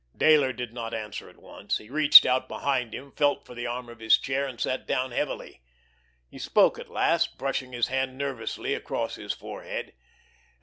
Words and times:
Dayler 0.17 0.51
did 0.51 0.73
not 0.73 0.95
answer 0.95 1.29
at 1.29 1.37
once. 1.37 1.77
He 1.77 1.87
reached 1.91 2.25
out 2.25 2.47
behind 2.47 2.95
him, 2.95 3.11
felt 3.11 3.45
for 3.45 3.53
the 3.53 3.67
arm 3.67 3.87
of 3.87 3.99
his 3.99 4.17
chair, 4.17 4.47
and 4.47 4.59
sat 4.59 4.87
down 4.87 5.11
heavily. 5.11 5.61
He 6.27 6.39
spoke 6.39 6.79
at 6.79 6.89
last, 6.89 7.37
brushing 7.37 7.71
his 7.71 7.89
hand 7.89 8.17
nervously 8.17 8.73
across 8.73 9.13
his 9.13 9.33
forehead. 9.33 9.93